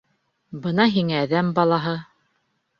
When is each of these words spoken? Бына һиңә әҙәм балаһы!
Бына 0.63 0.87
һиңә 0.95 1.21
әҙәм 1.27 1.53
балаһы! 1.61 1.97